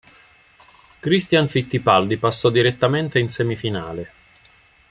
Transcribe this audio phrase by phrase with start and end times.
[0.99, 4.11] Christian Fittipaldi passò direttamente in semifinale.